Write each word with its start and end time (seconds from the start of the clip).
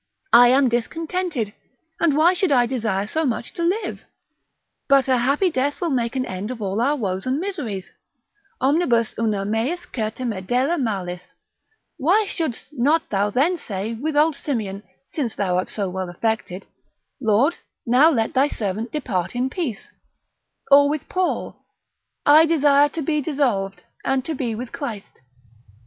I 0.33 0.47
am 0.47 0.67
discontented, 0.67 1.53
and 1.99 2.17
why 2.17 2.33
should 2.33 2.51
I 2.51 2.65
desire 2.65 3.05
so 3.05 3.23
much 3.23 3.53
to 3.53 3.61
live? 3.61 4.01
But 4.87 5.07
a 5.07 5.17
happy 5.19 5.51
death 5.51 5.79
will 5.79 5.91
make 5.91 6.15
an 6.15 6.25
end 6.25 6.49
of 6.49 6.59
all 6.59 6.81
our 6.81 6.95
woes 6.95 7.27
and 7.27 7.39
miseries; 7.39 7.91
omnibus 8.59 9.13
una 9.19 9.45
meis 9.45 9.85
certa 9.93 10.23
medela 10.23 10.81
malis; 10.81 11.33
why 11.97 12.25
shouldst 12.27 12.69
not 12.73 13.11
thou 13.11 13.29
then 13.29 13.57
say 13.57 13.93
with 13.93 14.17
old 14.17 14.35
Simeon 14.35 14.81
since 15.07 15.35
thou 15.35 15.57
art 15.57 15.69
so 15.69 15.87
well 15.87 16.09
affected, 16.09 16.65
Lord 17.21 17.59
now 17.85 18.09
let 18.09 18.33
thy 18.33 18.47
servant 18.47 18.91
depart 18.91 19.35
in 19.35 19.51
peace: 19.51 19.87
or 20.71 20.89
with 20.89 21.07
Paul, 21.09 21.63
I 22.25 22.47
desire 22.47 22.89
to 22.89 23.03
be 23.03 23.21
dissolved, 23.21 23.83
and 24.03 24.25
to 24.25 24.33
be 24.33 24.55
with 24.55 24.71
Christ? 24.71 25.21